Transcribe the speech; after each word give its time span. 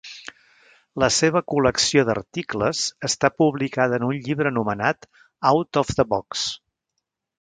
La 1.01 1.09
seva 1.17 1.41
col·lecció 1.53 2.05
d'articles 2.07 2.81
està 3.09 3.31
publicada 3.43 3.99
en 4.01 4.07
un 4.11 4.17
llibre 4.29 4.53
anomenat 4.55 5.09
Out 5.53 5.81
of 5.83 5.93
the 6.01 6.07
Box. 6.15 6.49